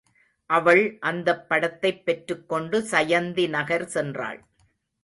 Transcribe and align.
அவள் 0.49 0.97
அந்தப் 0.99 1.49
படத்தைப் 1.49 2.05
பெற்றுக்கொண்டு 2.05 2.79
சயந்தி 2.91 3.49
நகர் 3.49 3.85
சென்றாள். 3.93 4.41